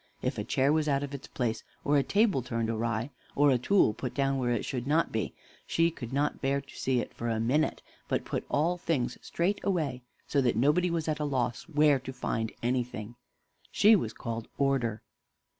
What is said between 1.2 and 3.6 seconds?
place, or a table turned awry, or a